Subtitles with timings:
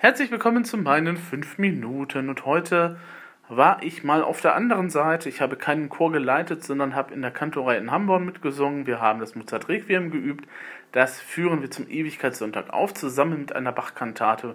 [0.00, 3.00] Herzlich willkommen zu meinen 5 Minuten und heute
[3.48, 5.28] war ich mal auf der anderen Seite.
[5.28, 8.86] Ich habe keinen Chor geleitet, sondern habe in der Kantorei in Hamburg mitgesungen.
[8.86, 10.46] Wir haben das Mozart Requiem geübt.
[10.92, 14.54] Das führen wir zum Ewigkeitssonntag auf, zusammen mit einer Bach-Kantate.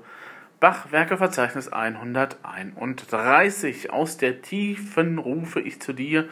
[0.61, 3.91] Bach Werkeverzeichnis 131.
[3.91, 6.30] Aus der Tiefen rufe ich zu dir.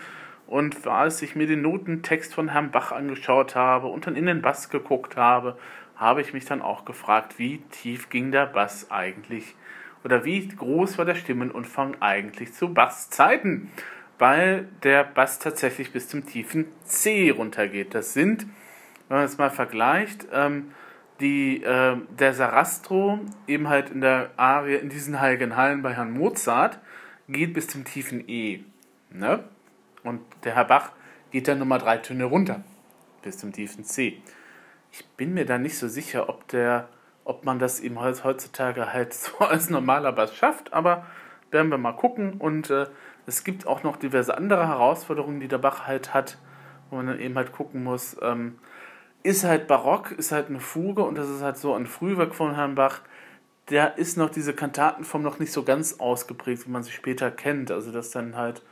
[0.48, 4.42] Und als ich mir den Notentext von Herrn Bach angeschaut habe und dann in den
[4.42, 5.58] Bass geguckt habe,
[6.02, 9.56] habe ich mich dann auch gefragt, wie tief ging der Bass eigentlich
[10.04, 13.72] oder wie groß war der Stimmenumfang eigentlich zu Basszeiten,
[14.18, 17.94] weil der Bass tatsächlich bis zum tiefen C runtergeht.
[17.94, 18.48] Das sind,
[19.08, 20.72] wenn man es mal vergleicht, ähm,
[21.20, 26.12] die, äh, der Sarastro eben halt in der Arie in diesen heiligen Hallen bei Herrn
[26.12, 26.80] Mozart
[27.30, 28.62] geht bis zum tiefen E.
[29.12, 29.44] Ne?
[30.04, 30.94] Und der Herr Bach
[31.30, 32.64] geht dann nochmal drei Töne runter
[33.22, 34.20] bis zum tiefen C
[34.92, 36.88] ich bin mir da nicht so sicher, ob der,
[37.24, 41.06] ob man das eben heutzutage halt so als normaler Bass schafft, aber
[41.50, 42.34] werden wir mal gucken.
[42.34, 42.88] Und äh,
[43.26, 46.38] es gibt auch noch diverse andere Herausforderungen, die der Bach halt hat,
[46.90, 48.18] wo man dann eben halt gucken muss.
[48.22, 48.60] Ähm,
[49.24, 52.56] ist halt barock, ist halt eine Fuge und das ist halt so ein Frühwerk von
[52.56, 53.02] Herrn Bach.
[53.68, 57.72] Da ist noch diese Kantatenform noch nicht so ganz ausgeprägt, wie man sie später kennt.
[57.72, 58.64] Also, dass dann halt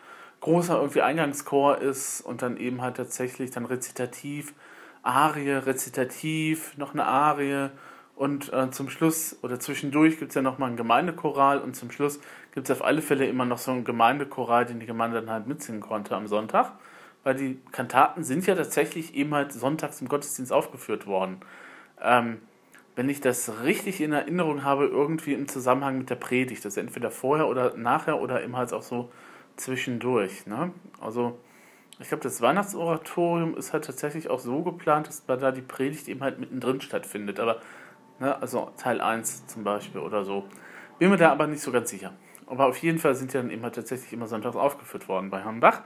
[0.41, 4.53] großer irgendwie Eingangschor ist und dann eben halt tatsächlich dann rezitativ
[5.03, 7.69] Arie, Rezitativ, noch eine Arie
[8.15, 12.19] und äh, zum Schluss oder zwischendurch gibt es ja nochmal ein Gemeindechoral und zum Schluss
[12.53, 15.47] gibt es auf alle Fälle immer noch so ein Gemeindechoral, den die Gemeinde dann halt
[15.47, 16.73] mitsingen konnte am Sonntag.
[17.23, 21.37] Weil die Kantaten sind ja tatsächlich eben halt sonntags im Gottesdienst aufgeführt worden.
[22.01, 22.39] Ähm,
[22.97, 26.77] wenn ich das richtig in Erinnerung habe, irgendwie im Zusammenhang mit der Predigt, das ist
[26.77, 29.09] entweder vorher oder nachher oder eben halt auch so
[29.55, 30.45] zwischendurch.
[30.45, 30.73] Ne?
[30.99, 31.39] Also
[31.99, 36.21] ich glaube, das Weihnachtsoratorium ist halt tatsächlich auch so geplant, dass da die Predigt eben
[36.21, 37.39] halt mittendrin stattfindet.
[37.39, 37.61] Aber,
[38.19, 40.45] ne, also Teil 1 zum Beispiel oder so.
[40.97, 42.13] Bin mir da aber nicht so ganz sicher.
[42.47, 45.43] Aber auf jeden Fall sind die dann eben halt tatsächlich immer sonntags aufgeführt worden bei
[45.43, 45.81] Herrn Bach.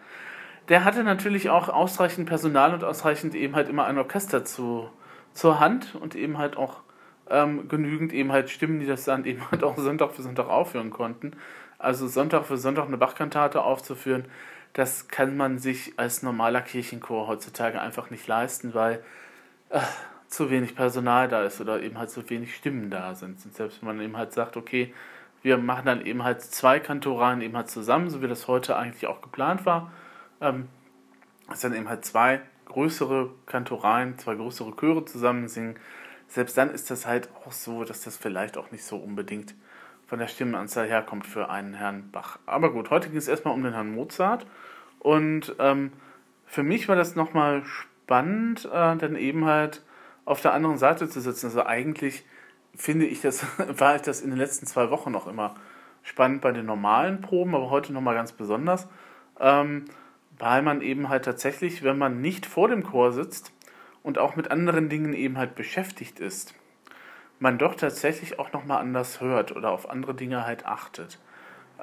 [0.69, 4.89] Der hatte natürlich auch ausreichend Personal und ausreichend eben halt immer ein Orchester zu,
[5.33, 6.81] zur Hand und eben halt auch
[7.29, 10.91] ähm, genügend eben halt Stimmen, die das dann eben halt auch Sonntag für Sonntag aufführen
[10.91, 11.31] konnten.
[11.79, 14.25] Also Sonntag für Sonntag eine Bachkantate aufzuführen,
[14.73, 19.03] das kann man sich als normaler Kirchenchor heutzutage einfach nicht leisten, weil
[19.69, 19.79] äh,
[20.27, 23.45] zu wenig Personal da ist oder eben halt zu wenig Stimmen da sind.
[23.45, 24.93] Und selbst wenn man eben halt sagt, okay,
[25.43, 29.05] wir machen dann eben halt zwei Kantoralen eben halt zusammen, so wie das heute eigentlich
[29.07, 29.91] auch geplant war,
[30.41, 30.69] ähm,
[31.49, 35.75] dass dann eben halt zwei größere Kantoralen, zwei größere Chöre zusammen singen.
[36.27, 39.53] Selbst dann ist das halt auch so, dass das vielleicht auch nicht so unbedingt
[40.13, 42.37] von der Stimmenanzahl herkommt für einen Herrn Bach.
[42.45, 44.45] Aber gut, heute ging es erstmal um den Herrn Mozart.
[44.99, 45.91] Und ähm,
[46.45, 49.81] für mich war das nochmal spannend, äh, dann eben halt
[50.25, 51.47] auf der anderen Seite zu sitzen.
[51.47, 52.23] Also eigentlich
[52.75, 53.43] finde ich das,
[53.79, 55.55] war ich das in den letzten zwei Wochen noch immer
[56.03, 58.87] spannend bei den normalen Proben, aber heute nochmal ganz besonders,
[59.39, 59.85] ähm,
[60.37, 63.51] weil man eben halt tatsächlich, wenn man nicht vor dem Chor sitzt
[64.03, 66.53] und auch mit anderen Dingen eben halt beschäftigt ist,
[67.43, 71.19] man doch tatsächlich auch nochmal anders hört oder auf andere Dinge halt achtet.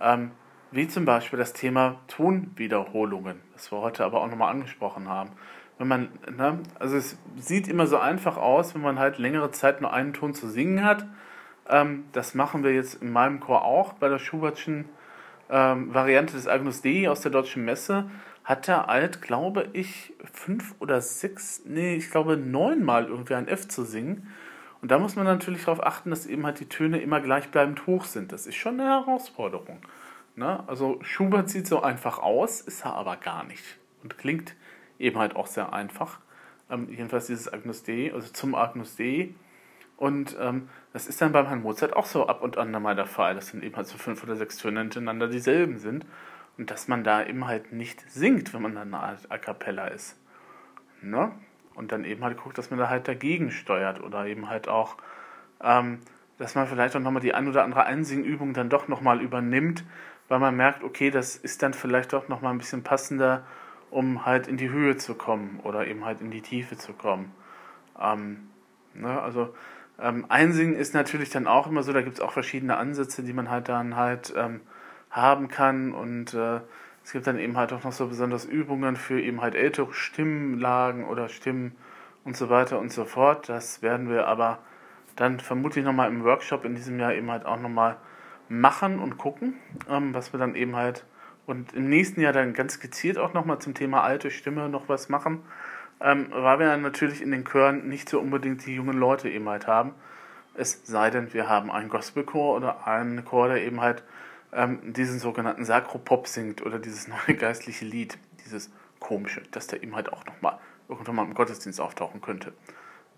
[0.01, 0.31] Ähm,
[0.71, 5.33] wie zum Beispiel das Thema Tonwiederholungen, das wir heute aber auch nochmal angesprochen haben.
[5.77, 9.83] Wenn man, ne, also es sieht immer so einfach aus, wenn man halt längere Zeit
[9.83, 11.05] nur einen Ton zu singen hat.
[11.69, 14.87] Ähm, das machen wir jetzt in meinem Chor auch bei der Schubertschen
[15.51, 18.11] ähm, Variante des Agnus Dei aus der Deutschen Messe.
[18.45, 23.69] Hat der Alt, glaube ich, fünf oder sechs, nee, ich glaube neunmal irgendwie ein F
[23.69, 24.27] zu singen.
[24.83, 28.05] Und da muss man natürlich darauf achten, dass eben halt die Töne immer gleichbleibend hoch
[28.05, 28.33] sind.
[28.33, 29.79] Das ist schon eine Herausforderung.
[30.37, 30.65] Ne?
[30.67, 33.63] Also Schubert sieht so einfach aus, ist er aber gar nicht.
[34.03, 34.55] Und klingt
[34.99, 36.19] eben halt auch sehr einfach.
[36.71, 39.35] Ähm, jedenfalls dieses Agnus Dei, also zum Agnus Dei.
[39.99, 43.07] Und ähm, das ist dann beim Herrn Mozart auch so ab und an mal der
[43.07, 46.07] Fall, dass dann eben halt so fünf oder sechs Töne hintereinander dieselben sind.
[46.57, 49.89] Und dass man da eben halt nicht singt, wenn man dann eine Art A Cappella
[49.89, 50.17] ist.
[51.03, 51.33] Ne?
[51.75, 54.97] Und dann eben halt guckt, dass man da halt dagegen steuert oder eben halt auch,
[55.63, 55.99] ähm,
[56.39, 59.85] dass man vielleicht auch nochmal die ein oder andere Einsingübung dann doch nochmal übernimmt,
[60.29, 63.45] weil man merkt, okay, das ist dann vielleicht doch nochmal ein bisschen passender,
[63.91, 67.33] um halt in die Höhe zu kommen oder eben halt in die Tiefe zu kommen.
[68.01, 68.49] Ähm,
[68.95, 69.55] ne, also
[70.01, 73.33] ähm, Einsingen ist natürlich dann auch immer so, da gibt es auch verschiedene Ansätze, die
[73.33, 74.61] man halt dann halt ähm,
[75.11, 76.61] haben kann und äh,
[77.11, 81.09] es gibt dann eben halt auch noch so besonders Übungen für eben halt ältere Stimmlagen
[81.09, 81.75] oder Stimmen
[82.25, 83.49] und so weiter und so fort.
[83.49, 84.61] Das werden wir aber
[85.17, 87.97] dann vermutlich nochmal im Workshop in diesem Jahr eben halt auch nochmal
[88.49, 89.55] machen und gucken,
[89.89, 91.05] ähm, was wir dann eben halt
[91.47, 95.09] und im nächsten Jahr dann ganz gezielt auch nochmal zum Thema alte Stimme noch was
[95.09, 95.41] machen,
[96.01, 99.49] ähm, weil wir dann natürlich in den Chören nicht so unbedingt die jungen Leute eben
[99.49, 99.95] halt haben,
[100.55, 104.05] Es sei denn, wir haben einen Gospelchor oder einen Chor, der eben halt
[104.53, 109.95] ähm, diesen sogenannten Sakropop singt oder dieses neue geistliche Lied, dieses komische, dass der eben
[109.95, 110.59] halt auch nochmal
[110.89, 112.53] irgendwann mal im Gottesdienst auftauchen könnte.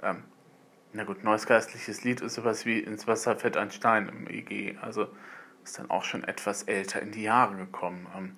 [0.03, 0.25] Ähm,
[0.93, 4.77] na gut, neues geistliches Lied ist sowas wie ins Wasser fällt ein Stein im EG,
[4.81, 5.09] also
[5.65, 8.07] ist dann auch schon etwas älter in die Jahre gekommen.
[8.17, 8.37] Ähm,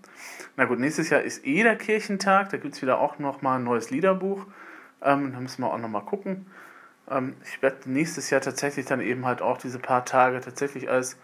[0.56, 3.64] na gut, nächstes Jahr ist eh der Kirchentag, da gibt es wieder auch nochmal ein
[3.64, 4.46] neues Liederbuch.
[5.02, 6.46] Ähm, da müssen wir auch nochmal gucken.
[7.10, 11.16] Ähm, ich werde nächstes Jahr tatsächlich dann eben halt auch diese paar Tage tatsächlich als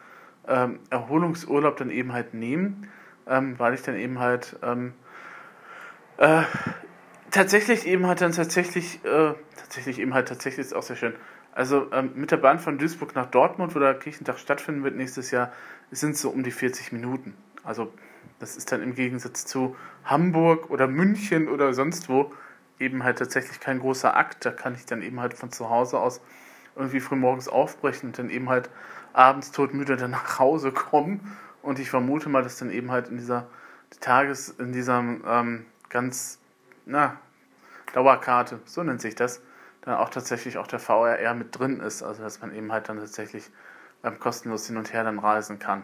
[0.48, 2.88] ähm, Erholungsurlaub dann eben halt nehmen,
[3.26, 4.94] ähm, weil ich dann eben halt ähm,
[6.18, 6.42] äh,
[7.30, 11.14] tatsächlich eben halt dann tatsächlich, äh, tatsächlich eben halt tatsächlich ist auch sehr schön.
[11.52, 15.30] Also ähm, mit der Bahn von Duisburg nach Dortmund, wo der Kirchentag stattfinden wird nächstes
[15.30, 15.52] Jahr,
[15.90, 17.34] sind es so um die 40 Minuten.
[17.64, 17.92] Also
[18.38, 22.32] das ist dann im Gegensatz zu Hamburg oder München oder sonst wo
[22.78, 24.44] eben halt tatsächlich kein großer Akt.
[24.44, 26.20] Da kann ich dann eben halt von zu Hause aus
[26.80, 28.70] irgendwie frühmorgens aufbrechen und dann eben halt
[29.12, 31.36] abends todmüde dann nach Hause kommen.
[31.62, 33.46] Und ich vermute mal, dass dann eben halt in dieser
[34.00, 36.38] Tages, in dieser ähm, ganz,
[36.86, 37.18] na,
[37.92, 39.42] Dauerkarte, so nennt sich das,
[39.82, 42.02] dann auch tatsächlich auch der VRR mit drin ist.
[42.02, 43.50] Also dass man eben halt dann tatsächlich
[44.04, 45.82] ähm, kostenlos hin und her dann reisen kann.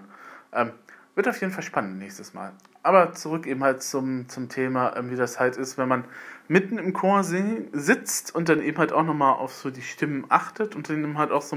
[0.53, 0.73] Ähm,
[1.15, 2.53] wird auf jeden Fall spannend nächstes Mal.
[2.87, 6.05] Aber zurück eben halt zum, zum Thema, ähm, wie das halt ist, wenn man
[6.47, 10.77] mitten im Chor sitzt und dann eben halt auch nochmal auf so die Stimmen achtet
[10.77, 11.57] und dann eben halt auch so,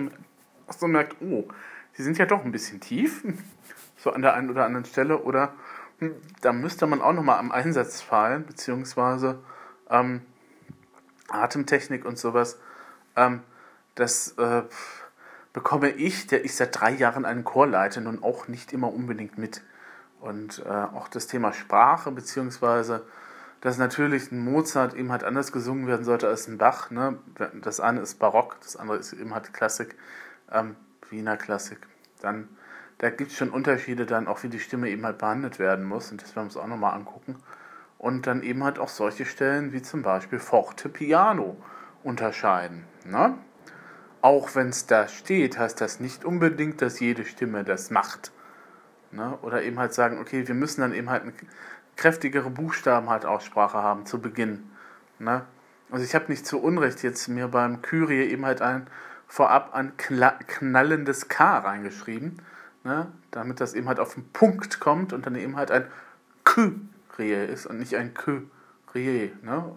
[0.66, 1.48] auch so merkt, oh,
[1.96, 3.24] die sind ja doch ein bisschen tief,
[3.98, 5.54] so an der einen oder anderen Stelle, oder
[6.00, 9.38] hm, da müsste man auch nochmal am Einsatz fallen, beziehungsweise
[9.92, 10.22] ähm,
[11.28, 12.58] Atemtechnik und sowas.
[13.16, 13.44] Ähm,
[13.94, 14.64] das äh,
[15.54, 19.38] bekomme ich, der ich seit drei Jahren einen Chor leite, nun auch nicht immer unbedingt
[19.38, 19.62] mit.
[20.20, 23.04] Und äh, auch das Thema Sprache, beziehungsweise
[23.62, 26.92] dass natürlich ein Mozart eben halt anders gesungen werden sollte als ein Bach.
[26.92, 27.18] Ne?
[27.62, 29.96] Das eine ist Barock, das andere ist eben halt Klassik,
[30.52, 30.76] ähm,
[31.10, 31.80] Wiener Klassik.
[32.22, 32.48] Dann,
[33.00, 36.12] da gibt es schon Unterschiede dann auch, wie die Stimme eben halt behandelt werden muss.
[36.12, 37.36] Und das werden wir uns auch nochmal angucken.
[37.98, 41.58] Und dann eben halt auch solche Stellen wie zum Beispiel Forte Piano
[42.04, 42.86] unterscheiden.
[43.04, 43.34] Ne?
[44.22, 48.32] Auch wenn es da steht, heißt das nicht unbedingt, dass jede Stimme das macht.
[49.12, 49.38] Ne?
[49.42, 51.34] Oder eben halt sagen, okay, wir müssen dann eben halt eine
[51.96, 54.70] kräftigere Buchstaben halt Aussprache haben zu Beginn.
[55.20, 55.44] Ne?
[55.92, 58.88] Also ich habe nicht zu Unrecht jetzt mir beim Kyrie eben halt ein
[59.28, 62.42] vorab ein knallendes K reingeschrieben,
[62.84, 63.12] ne?
[63.32, 65.86] damit das eben halt auf den Punkt kommt und dann eben halt ein
[66.44, 69.34] Kyrie ist und nicht ein Kyrie.
[69.44, 69.72] Ne?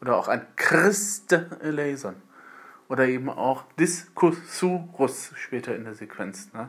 [0.00, 2.16] Oder auch ein Christe eleison
[2.90, 6.52] oder eben auch Discussurus später in der Sequenz.
[6.52, 6.68] Ne?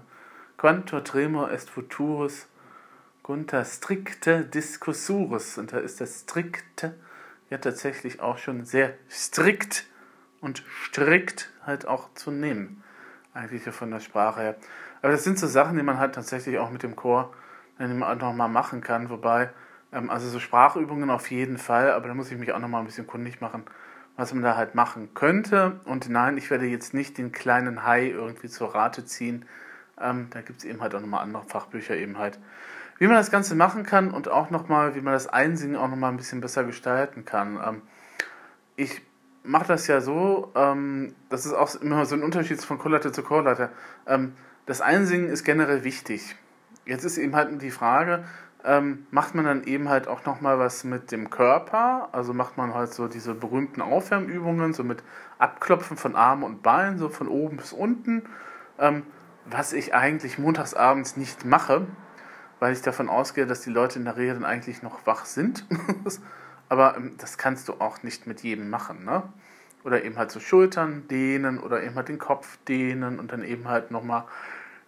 [0.61, 2.47] Quantor tremor est futurus
[3.23, 5.57] Gunther stricte discussurus.
[5.57, 6.93] Und da ist das strikte
[7.49, 9.87] ja tatsächlich auch schon sehr strikt
[10.39, 12.83] und strikt halt auch zu nehmen.
[13.33, 14.55] Eigentlich von der Sprache her.
[15.01, 17.33] Aber das sind so Sachen, die man halt tatsächlich auch mit dem Chor
[17.79, 19.09] nochmal machen kann.
[19.09, 19.49] Wobei,
[19.91, 22.85] ähm, also so Sprachübungen auf jeden Fall, aber da muss ich mich auch nochmal ein
[22.85, 23.63] bisschen kundig machen
[24.17, 25.79] was man da halt machen könnte.
[25.85, 29.45] Und nein, ich werde jetzt nicht den kleinen Hai irgendwie zur Rate ziehen.
[29.99, 32.39] Ähm, da gibt es eben halt auch nochmal andere Fachbücher eben halt.
[32.97, 36.11] Wie man das Ganze machen kann und auch nochmal, wie man das Einsingen auch nochmal
[36.11, 37.59] ein bisschen besser gestalten kann.
[37.65, 37.81] Ähm,
[38.75, 39.01] ich
[39.43, 43.23] mache das ja so, ähm, das ist auch immer so ein Unterschied von Chorleiter zu
[43.23, 43.69] Chorleiter.
[44.07, 44.33] Ähm,
[44.65, 46.35] das Einsingen ist generell wichtig.
[46.85, 48.23] Jetzt ist eben halt die Frage,
[48.63, 52.09] ähm, macht man dann eben halt auch nochmal was mit dem Körper.
[52.11, 55.03] Also macht man halt so diese berühmten Aufwärmübungen, so mit
[55.39, 58.23] Abklopfen von Armen und Beinen, so von oben bis unten.
[59.51, 61.85] Was ich eigentlich montagsabends nicht mache,
[62.59, 65.65] weil ich davon ausgehe, dass die Leute in der Regel dann eigentlich noch wach sind.
[66.69, 69.23] Aber ähm, das kannst du auch nicht mit jedem machen, ne?
[69.83, 73.67] Oder eben halt so Schultern dehnen oder eben halt den Kopf dehnen und dann eben
[73.67, 74.25] halt nochmal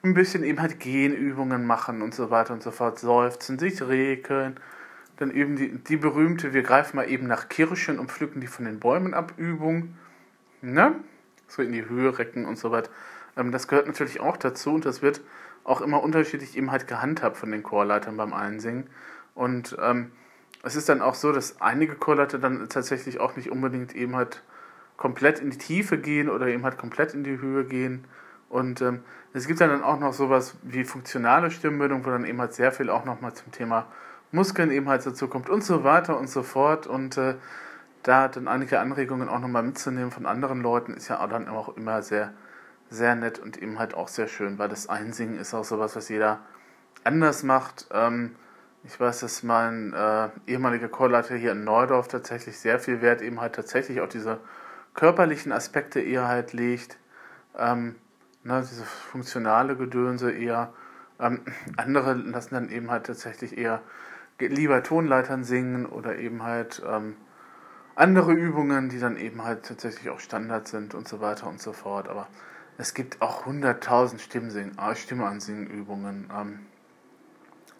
[0.03, 4.57] ein bisschen eben halt Genübungen machen und so weiter und so fort, seufzen, sich regeln.
[5.17, 8.65] Dann üben die, die berühmte, wir greifen mal eben nach Kirschen und pflücken die von
[8.65, 9.95] den Bäumen ab, Übung.
[10.61, 10.95] Ne?
[11.47, 12.91] So in die Höhe recken und so weiter.
[13.37, 15.21] Ähm, das gehört natürlich auch dazu und das wird
[15.63, 18.89] auch immer unterschiedlich eben halt gehandhabt von den Chorleitern beim Einsingen.
[19.35, 20.11] Und ähm,
[20.63, 24.43] es ist dann auch so, dass einige Chorleiter dann tatsächlich auch nicht unbedingt eben halt
[24.97, 28.05] komplett in die Tiefe gehen oder eben halt komplett in die Höhe gehen.
[28.49, 32.53] Und ähm, es gibt dann auch noch sowas wie funktionale Stimmbildung, wo dann eben halt
[32.53, 33.87] sehr viel auch nochmal zum Thema
[34.31, 36.87] Muskeln eben halt dazu kommt und so weiter und so fort.
[36.87, 37.35] Und äh,
[38.03, 41.75] da dann einige Anregungen auch nochmal mitzunehmen von anderen Leuten, ist ja auch dann auch
[41.75, 42.33] immer sehr,
[42.93, 46.09] sehr nett und eben halt auch sehr schön, weil das Einsingen ist auch sowas, was
[46.09, 46.39] jeder
[47.03, 47.87] anders macht.
[47.91, 48.35] Ähm,
[48.83, 53.39] ich weiß, dass mein äh, ehemaliger Chorleiter hier in Neudorf tatsächlich sehr viel Wert eben
[53.39, 54.39] halt tatsächlich auf diese
[54.93, 56.97] körperlichen Aspekte eher halt legt.
[57.57, 57.95] Ähm,
[58.43, 60.73] ne, diese funktionale Gedönse eher.
[61.19, 61.41] Ähm,
[61.77, 63.81] andere lassen dann eben halt tatsächlich eher
[64.39, 67.15] lieber Tonleitern singen oder eben halt ähm,
[67.95, 71.71] andere Übungen, die dann eben halt tatsächlich auch Standard sind und so weiter und so
[71.71, 72.09] fort.
[72.09, 72.27] Aber
[72.77, 76.29] es gibt auch 100.000 Stimmsing äh, Stimmansingen-Übungen.
[76.35, 76.59] Ähm,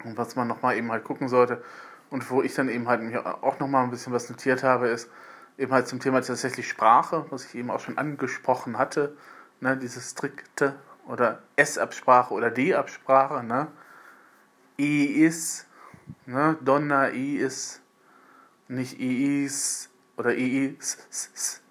[0.04, 1.64] und was man nochmal eben halt gucken sollte
[2.10, 5.10] und wo ich dann eben halt mir auch nochmal ein bisschen was notiert habe, ist
[5.58, 9.16] eben halt zum Thema tatsächlich Sprache, was ich eben auch schon angesprochen hatte,
[9.62, 10.76] ne, diese strikte
[11.08, 13.68] oder S-Absprache oder D-Absprache, ne?
[14.80, 15.68] I ist,
[16.26, 16.58] ne?
[16.62, 17.82] Donna, I ist,
[18.68, 21.63] nicht I ist oder I ist,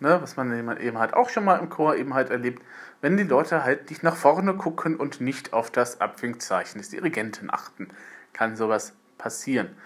[0.00, 0.20] ne?
[0.20, 2.62] Was man eben halt auch schon mal im Chor eben halt erlebt,
[3.00, 7.50] wenn die Leute halt nicht nach vorne gucken und nicht auf das Abwinkzeichen des Dirigenten
[7.50, 7.88] achten,
[8.32, 9.76] kann sowas passieren.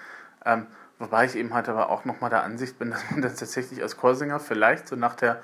[0.45, 0.67] Ähm,
[0.99, 3.97] wobei ich eben halt aber auch nochmal der Ansicht bin, dass man das tatsächlich als
[3.97, 5.43] Chorsänger vielleicht so nach der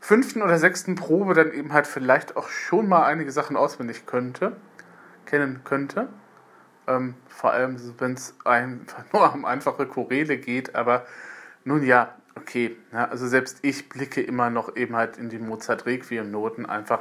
[0.00, 4.56] fünften oder sechsten Probe dann eben halt vielleicht auch schon mal einige Sachen auswendig könnte,
[5.24, 6.08] kennen könnte.
[6.86, 11.06] Ähm, vor allem, wenn es einfach nur um einfache Chorele geht, aber
[11.64, 12.76] nun ja, okay.
[12.92, 17.00] Ja, also selbst ich blicke immer noch eben halt in die Mozart-Requiem-Noten einfach.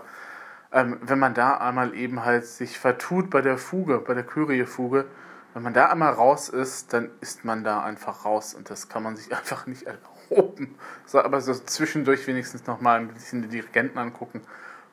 [0.71, 5.05] Ähm, wenn man da einmal eben halt sich vertut bei der Fuge, bei der Kyrie-Fuge,
[5.53, 9.03] wenn man da einmal raus ist, dann ist man da einfach raus und das kann
[9.03, 10.75] man sich einfach nicht erlauben.
[11.05, 14.41] So, aber so zwischendurch wenigstens nochmal ein bisschen die Dirigenten angucken.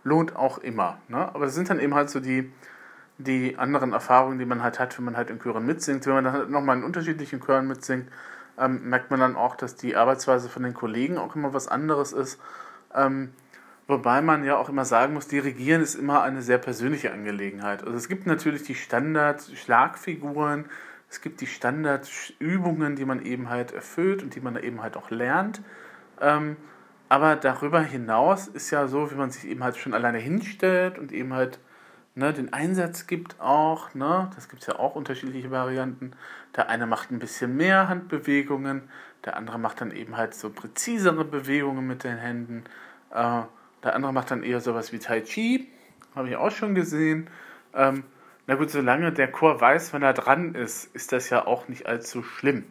[0.05, 0.99] Lohnt auch immer.
[1.09, 1.19] Ne?
[1.35, 2.53] Aber das sind dann eben halt so die,
[3.19, 6.07] die anderen Erfahrungen, die man halt hat, wenn man halt in Chören mitsingt.
[6.07, 8.11] Wenn man dann halt nochmal in unterschiedlichen Chören mitsingt,
[8.61, 12.13] ähm, merkt man dann auch, dass die Arbeitsweise von den Kollegen auch immer was anderes
[12.13, 12.41] ist.
[12.95, 13.33] Ähm,
[13.87, 17.83] wobei man ja auch immer sagen muss, Dirigieren ist immer eine sehr persönliche Angelegenheit.
[17.83, 20.67] Also es gibt natürlich die Standard-Schlagfiguren,
[21.09, 25.11] es gibt die Standardübungen, die man eben halt erfüllt und die man eben halt auch
[25.11, 25.61] lernt.
[26.21, 26.57] Ähm,
[27.09, 31.11] aber darüber hinaus ist ja so, wie man sich eben halt schon alleine hinstellt und
[31.11, 31.59] eben halt
[32.15, 33.95] ne, den Einsatz gibt auch.
[33.95, 36.13] Ne, das gibt es ja auch unterschiedliche Varianten.
[36.57, 38.83] Der eine macht ein bisschen mehr Handbewegungen,
[39.25, 42.65] der andere macht dann eben halt so präzisere Bewegungen mit den Händen.
[43.11, 43.43] Äh,
[43.83, 45.69] der andere macht dann eher sowas wie Tai Chi,
[46.15, 47.31] habe ich auch schon gesehen.
[47.75, 48.05] Ähm,
[48.47, 51.87] na gut, solange der Chor weiß, wenn er dran ist, ist das ja auch nicht
[51.87, 52.65] allzu schlimm.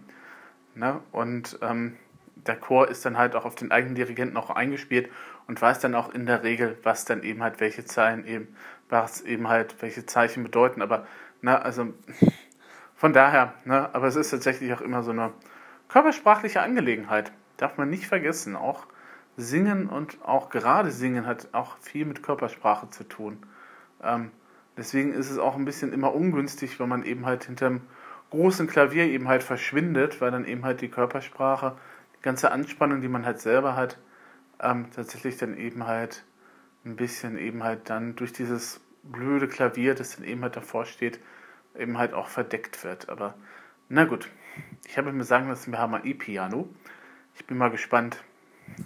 [0.75, 0.99] Ne?
[1.11, 1.97] Und ähm,
[2.35, 5.09] der Chor ist dann halt auch auf den eigenen Dirigenten auch eingespielt
[5.47, 8.55] und weiß dann auch in der Regel, was dann eben halt welche Zeichen eben,
[8.89, 10.81] was eben halt welche Zeichen bedeuten.
[10.81, 11.07] Aber,
[11.41, 11.93] ne, also
[12.95, 15.31] von daher, ne, aber es ist tatsächlich auch immer so eine
[15.87, 17.31] körpersprachliche Angelegenheit.
[17.57, 18.55] Darf man nicht vergessen.
[18.55, 18.87] Auch
[19.37, 23.37] Singen und auch gerade Singen hat auch viel mit Körpersprache zu tun.
[24.03, 24.31] Ähm,
[24.79, 27.81] Deswegen ist es auch ein bisschen immer ungünstig, wenn man eben halt hinterm
[28.29, 31.75] großen Klavier eben halt verschwindet, weil dann eben halt die Körpersprache,
[32.17, 33.97] die ganze Anspannung, die man halt selber hat,
[34.61, 36.23] ähm, tatsächlich dann eben halt
[36.89, 41.19] ein bisschen eben halt dann durch dieses blöde Klavier, das dann eben halt davor steht,
[41.77, 43.09] eben halt auch verdeckt wird.
[43.09, 43.35] Aber
[43.87, 44.29] na gut,
[44.87, 46.67] ich habe mir sagen lassen, wir haben ein E-Piano.
[47.35, 48.23] Ich bin mal gespannt,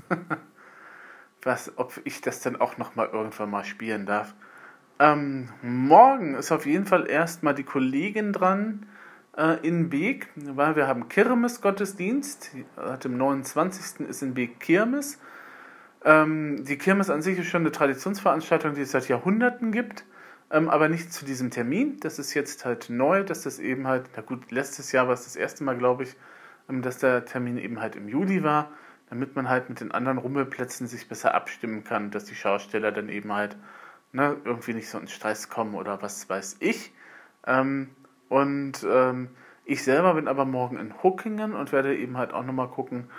[1.43, 4.33] was, ob ich das dann auch nochmal irgendwann mal spielen darf.
[4.99, 8.85] Ähm, morgen ist auf jeden Fall erstmal die Kollegin dran
[9.35, 12.51] äh, in Beek, weil wir haben Kirmes-Gottesdienst.
[12.75, 14.07] Am 29.
[14.07, 15.19] ist in Beek Kirmes.
[16.05, 20.05] Ähm, die Kirmes an sich ist schon eine Traditionsveranstaltung, die es seit Jahrhunderten gibt,
[20.51, 21.99] ähm, aber nicht zu diesem Termin.
[22.01, 25.23] Das ist jetzt halt neu, dass das eben halt, na gut, letztes Jahr war es
[25.23, 26.15] das erste Mal, glaube ich,
[26.69, 28.71] ähm, dass der Termin eben halt im Juli war,
[29.09, 33.09] damit man halt mit den anderen Rummelplätzen sich besser abstimmen kann, dass die Schausteller dann
[33.09, 33.55] eben halt
[34.11, 36.93] ne, irgendwie nicht so in Stress kommen oder was weiß ich.
[37.45, 37.89] Ähm,
[38.29, 39.29] und ähm,
[39.65, 43.09] ich selber bin aber morgen in Huckingen und werde eben halt auch nochmal gucken,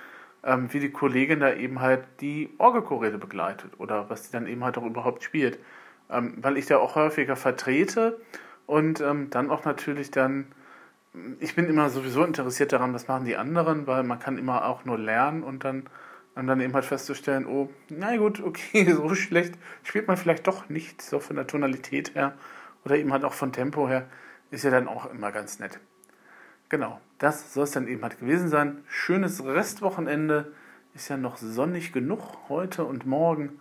[0.44, 4.64] ähm, wie die Kollegin da eben halt die Orgelchorele begleitet oder was sie dann eben
[4.64, 5.58] halt auch überhaupt spielt.
[6.10, 8.20] Ähm, weil ich da auch häufiger vertrete
[8.66, 10.46] und ähm, dann auch natürlich dann,
[11.40, 14.84] ich bin immer sowieso interessiert daran, was machen die anderen, weil man kann immer auch
[14.84, 15.84] nur lernen und dann
[16.34, 20.68] und dann eben halt festzustellen, oh, na gut, okay, so schlecht spielt man vielleicht doch
[20.68, 22.34] nicht, so von der Tonalität her
[22.84, 24.06] oder eben halt auch von Tempo her,
[24.50, 25.80] ist ja dann auch immer ganz nett.
[26.68, 28.84] Genau, das soll es dann eben halt gewesen sein.
[28.86, 30.52] Schönes Restwochenende,
[30.94, 33.60] ist ja noch sonnig genug heute und morgen.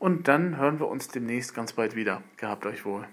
[0.00, 2.22] Und dann hören wir uns demnächst ganz bald wieder.
[2.38, 3.06] Gehabt euch wohl.